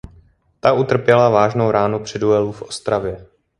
Ta 0.59 0.73
utrpěla 0.73 1.29
vážnou 1.29 1.71
ránu 1.71 1.99
při 1.99 2.19
duelu 2.19 2.51
v 2.51 2.61
Ostravě. 2.61 3.25